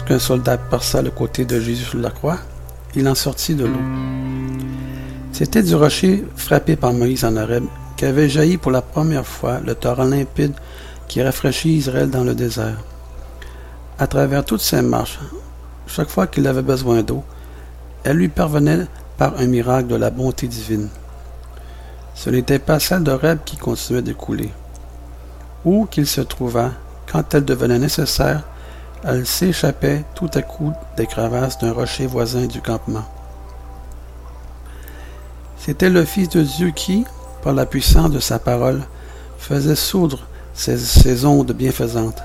[0.00, 2.38] lorsqu'un soldat perça le côté de Jésus sur la croix,
[2.94, 3.84] il en sortit de l'eau.
[5.30, 7.64] C'était du rocher frappé par Moïse en Horeb
[7.98, 10.54] qu'avait jailli pour la première fois le torrent limpide
[11.06, 12.78] qui rafraîchit Israël dans le désert.
[13.98, 15.18] À travers toutes ses marches,
[15.86, 17.22] chaque fois qu'il avait besoin d'eau,
[18.02, 18.86] elle lui parvenait
[19.18, 20.88] par un miracle de la bonté divine.
[22.14, 24.50] Ce n'était pas celle d'Horeb qui continuait de couler.
[25.66, 26.70] Où qu'il se trouvât,
[27.12, 28.44] quand elle devenait nécessaire,
[29.04, 33.04] elle s'échappait tout à coup des crevasses d'un rocher voisin du campement.
[35.58, 37.04] C'était le Fils de Dieu qui,
[37.42, 38.82] par la puissance de sa parole,
[39.38, 42.22] faisait soudre ces, ondes bienfaisantes.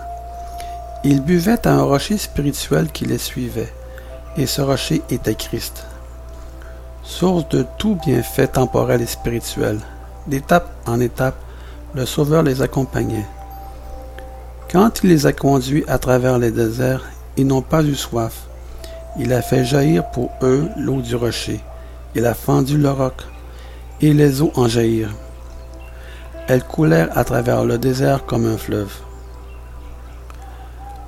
[1.04, 3.72] Il buvait à un rocher spirituel qui les suivait,
[4.38, 5.86] et ce rocher était Christ.
[7.04, 9.80] Source de tout bienfait temporel et spirituel,
[10.28, 11.36] d'étape en étape,
[11.94, 13.26] le Sauveur les accompagnait.
[14.76, 17.06] Quand il les a conduits à travers les déserts,
[17.38, 18.48] ils n'ont pas eu soif.
[19.18, 21.62] Il a fait jaillir pour eux l'eau du rocher.
[22.14, 23.14] Il a fendu le roc,
[24.02, 25.16] et les eaux en jaillirent.
[26.50, 28.92] Elles coulèrent à travers le désert comme un fleuve.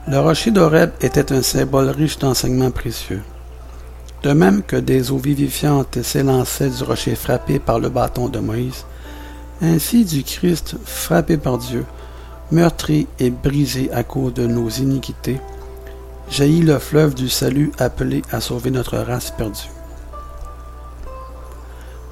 [0.08, 3.22] Le rocher d'Oreb était un symbole riche d'enseignements précieux.
[4.24, 8.86] De même que des eaux vivifiantes s'élançaient du rocher frappé par le bâton de Moïse,
[9.62, 11.84] ainsi du Christ frappé par Dieu,
[12.52, 15.40] meurtri et brisé à cause de nos iniquités,
[16.30, 19.70] jaillit le fleuve du salut appelé à sauver notre race perdue.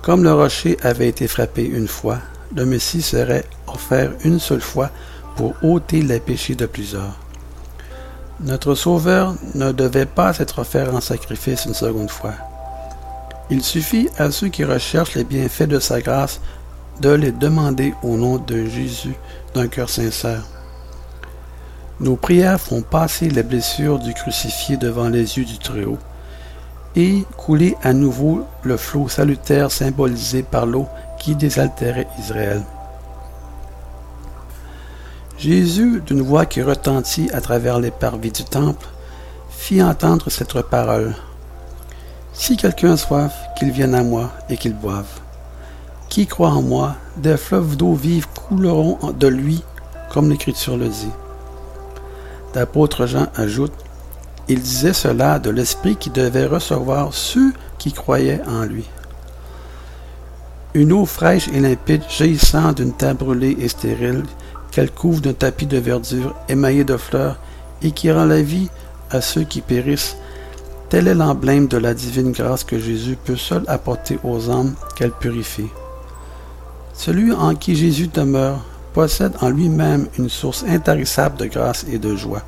[0.02, 2.20] Comme le rocher avait été frappé une fois,
[2.56, 4.92] le Messie serait offert une seule fois
[5.36, 7.18] pour ôter les péchés de plusieurs.
[8.42, 12.34] Notre Sauveur ne devait pas être offert en sacrifice une seconde fois.
[13.50, 16.42] Il suffit à ceux qui recherchent les bienfaits de sa grâce
[17.02, 19.16] de les demander au nom de Jésus
[19.54, 20.44] d'un cœur sincère.
[22.00, 25.98] Nos prières font passer les blessures du crucifié devant les yeux du Très-Haut
[26.96, 30.88] et couler à nouveau le flot salutaire symbolisé par l'eau
[31.20, 32.64] qui désaltérait Israël.
[35.38, 38.88] Jésus, d'une voix qui retentit à travers les parvis du temple,
[39.50, 41.16] fit entendre cette parole.
[42.34, 45.25] Si quelqu'un a soif, qu'il vienne à moi et qu'il boive.
[46.16, 49.62] Qui croit en moi, des fleuves d'eau vive couleront de lui,
[50.14, 51.12] comme l'Écriture le dit.
[52.54, 53.74] L'apôtre Jean ajoute,
[54.48, 58.90] il disait cela de l'Esprit qui devait recevoir ceux qui croyaient en lui.
[60.74, 64.24] Une eau fraîche et limpide jaillissant d'une terre brûlée et stérile,
[64.72, 67.42] qu'elle couvre d'un tapis de verdure émaillé de fleurs
[67.82, 68.70] et qui rend la vie
[69.12, 70.16] à ceux qui périssent,
[70.88, 75.12] tel est l'emblème de la divine grâce que Jésus peut seul apporter aux âmes qu'elle
[75.12, 75.68] purifie.
[76.98, 78.64] Celui en qui Jésus demeure
[78.94, 82.42] possède en lui-même une source intarissable de grâce et de joie.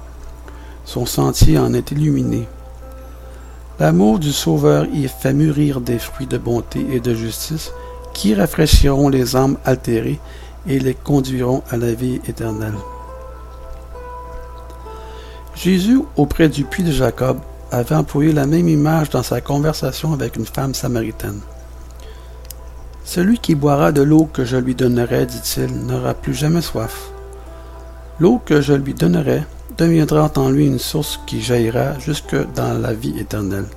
[0.85, 2.47] Son sentier en est illuminé.
[3.79, 7.71] L'amour du Sauveur y fait mûrir des fruits de bonté et de justice
[8.13, 10.19] qui rafraîchiront les âmes altérées
[10.65, 12.73] et les conduiront à la vie éternelle.
[15.55, 17.39] Jésus, auprès du puits de Jacob,
[17.71, 21.41] avait employé la même image dans sa conversation avec une femme samaritaine.
[23.07, 27.09] Celui qui boira de l'eau que je lui donnerai, dit-il, n'aura plus jamais soif.
[28.19, 29.43] L'eau que je lui donnerai
[29.77, 33.67] deviendra en lui une source qui jaillira jusque dans la vie éternelle.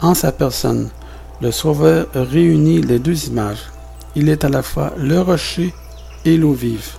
[0.00, 0.88] En sa personne,
[1.40, 3.64] le Sauveur réunit les deux images.
[4.14, 5.74] Il est à la fois le rocher
[6.24, 6.90] et l'eau vive.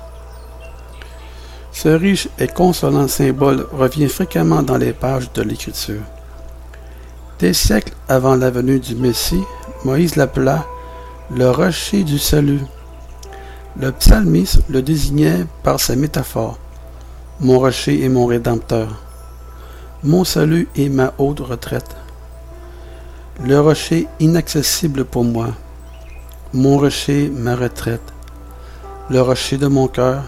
[1.72, 6.04] Ce riche et consolant symbole revient fréquemment dans les pages de l'Écriture.
[7.40, 9.44] Des siècles avant la venue du Messie,
[9.86, 10.66] Moïse l'appela
[11.32, 12.60] le rocher du salut.
[13.80, 16.58] Le psalmiste le désignait par sa métaphore.
[17.40, 18.90] Mon rocher est mon rédempteur.
[20.04, 21.96] Mon salut est ma haute retraite.
[23.44, 25.48] Le rocher inaccessible pour moi.
[26.54, 28.14] Mon rocher, ma retraite.
[29.10, 30.24] Le rocher de mon cœur.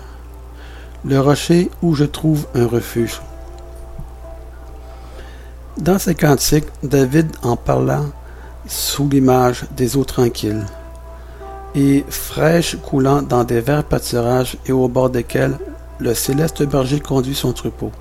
[1.04, 3.22] Le rocher où je trouve un refuge.
[5.78, 8.06] Dans ces cantiques, David en parlant
[8.66, 10.66] sous l'image des eaux tranquilles
[11.76, 15.58] et fraîches coulant dans des verts pâturages et au bord desquels
[16.00, 17.92] le céleste berger conduit son troupeau.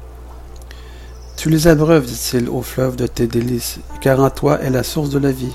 [1.36, 5.10] Tu les abreuves, dit-il, au fleuve de tes délices, car en toi est la source
[5.10, 5.54] de la vie.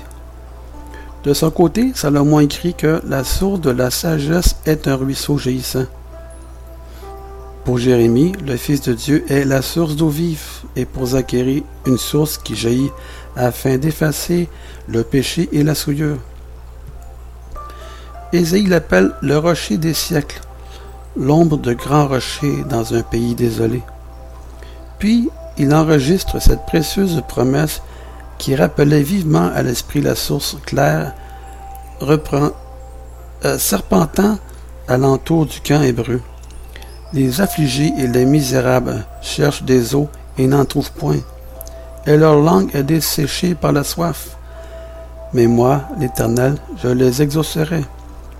[1.24, 5.86] De son côté, Salomon écrit que la source de la sagesse est un ruisseau jaillissant.
[7.64, 10.40] Pour Jérémie, le Fils de Dieu est la source d'eau vive,
[10.76, 12.90] et pour Zacharie, une source qui jaillit
[13.36, 14.48] afin d'effacer
[14.88, 16.16] le péché et la souillure.
[18.32, 20.40] Ésaïe l'appelle le rocher des siècles,
[21.16, 23.82] l'ombre de grands rochers dans un pays désolé.
[24.98, 25.28] Puis
[25.58, 27.82] il enregistre cette précieuse promesse
[28.38, 31.12] qui rappelait vivement à l'esprit la source claire,
[32.02, 34.38] euh, serpentant
[34.86, 36.20] alentour du camp hébreu.
[37.12, 41.18] Les affligés et les misérables cherchent des eaux et n'en trouvent point,
[42.06, 44.36] et leur langue est desséchée par la soif.
[45.32, 47.84] Mais moi, l'Éternel, je les exaucerai.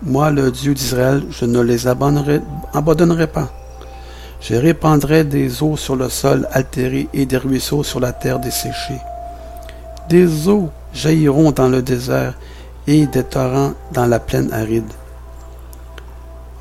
[0.02, 3.50] Moi, le Dieu d'Israël, je ne les abandonnerai, pas.
[4.40, 8.98] Je répandrai des eaux sur le sol altéré et des ruisseaux sur la terre desséchée.
[10.08, 12.32] Des eaux jailliront dans le désert
[12.86, 14.90] et des torrents dans la plaine aride.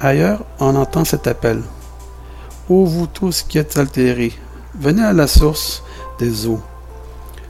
[0.02, 1.62] Ailleurs, on entend cet appel.
[2.70, 4.34] Ô vous tous qui êtes altérés,
[4.78, 5.82] venez à la source
[6.20, 6.60] des eaux.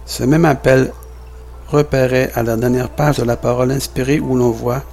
[0.05, 0.91] Ce même appel
[1.67, 4.83] repérait à la dernière page de la parole inspirée où l'on voit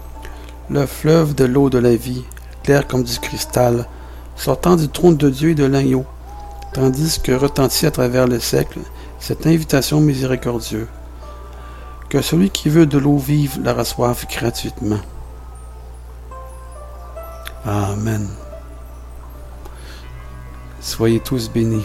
[0.69, 2.25] le fleuve de l'eau de la vie,
[2.63, 3.87] clair comme du cristal,
[4.37, 6.05] sortant du trône de Dieu et de l'agneau,
[6.73, 8.81] tandis que retentit à travers les siècles
[9.19, 10.87] cette invitation miséricordieuse.
[12.09, 15.01] Que celui qui veut de l'eau vive la reçoive gratuitement.
[17.65, 18.29] Amen.
[20.81, 21.85] Soyez tous bénis.